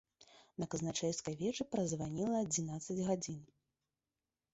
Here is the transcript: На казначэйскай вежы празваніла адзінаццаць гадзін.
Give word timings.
На 0.61 0.67
казначэйскай 0.73 1.35
вежы 1.41 1.67
празваніла 1.75 2.39
адзінаццаць 2.45 2.99
гадзін. 3.11 3.39